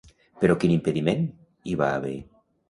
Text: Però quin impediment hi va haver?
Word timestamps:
Però 0.43 0.55
quin 0.63 0.73
impediment 0.75 1.21
hi 1.73 1.77
va 1.83 1.93
haver? 1.99 2.17